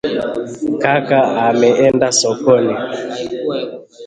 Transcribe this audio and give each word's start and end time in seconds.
Kaka 0.81 1.19
ameenda 1.47 2.07
sokoni. 2.19 2.75